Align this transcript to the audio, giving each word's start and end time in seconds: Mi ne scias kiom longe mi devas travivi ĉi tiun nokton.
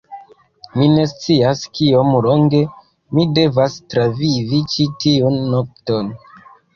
Mi 0.75 0.85
ne 0.93 1.01
scias 1.09 1.59
kiom 1.79 2.07
longe 2.27 2.61
mi 3.17 3.25
devas 3.39 3.75
travivi 3.95 4.63
ĉi 4.73 4.87
tiun 5.05 5.37
nokton. 5.53 6.11